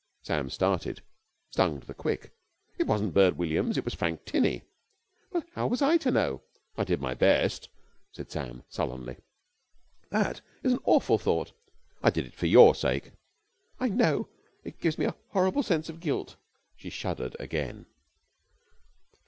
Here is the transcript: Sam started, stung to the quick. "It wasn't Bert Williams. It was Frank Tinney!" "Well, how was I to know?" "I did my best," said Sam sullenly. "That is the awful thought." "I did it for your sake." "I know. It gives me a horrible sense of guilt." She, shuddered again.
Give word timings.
Sam 0.23 0.49
started, 0.49 1.03
stung 1.51 1.79
to 1.79 1.85
the 1.85 1.93
quick. 1.93 2.33
"It 2.79 2.87
wasn't 2.87 3.13
Bert 3.13 3.35
Williams. 3.35 3.77
It 3.77 3.85
was 3.85 3.93
Frank 3.93 4.25
Tinney!" 4.25 4.63
"Well, 5.31 5.43
how 5.53 5.67
was 5.67 5.83
I 5.83 5.97
to 5.97 6.09
know?" 6.09 6.41
"I 6.75 6.85
did 6.85 6.99
my 6.99 7.13
best," 7.13 7.69
said 8.11 8.31
Sam 8.31 8.63
sullenly. 8.67 9.17
"That 10.09 10.41
is 10.63 10.73
the 10.73 10.81
awful 10.85 11.19
thought." 11.19 11.51
"I 12.01 12.09
did 12.09 12.25
it 12.25 12.33
for 12.33 12.47
your 12.47 12.73
sake." 12.73 13.11
"I 13.79 13.89
know. 13.89 14.27
It 14.63 14.79
gives 14.81 14.97
me 14.97 15.05
a 15.05 15.13
horrible 15.33 15.61
sense 15.61 15.87
of 15.87 15.99
guilt." 15.99 16.35
She, 16.75 16.89
shuddered 16.89 17.35
again. 17.39 17.85